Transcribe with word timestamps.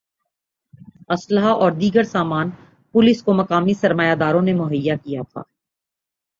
ہ 1.09 1.13
اسلحہ 1.13 1.51
اور 1.55 1.71
دیگر 1.71 2.03
سامان 2.05 2.49
پولیس 2.95 3.23
کو 3.23 3.33
مقامی 3.33 3.73
سرمایہ 3.73 4.15
داروں 4.15 4.41
نے 4.41 4.53
مہیا 4.53 4.95
کیا 4.95 5.21
تھا 5.31 5.41